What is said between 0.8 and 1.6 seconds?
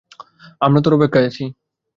তোর অপেক্ষায় আছি।